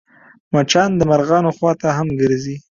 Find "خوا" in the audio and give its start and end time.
1.57-1.71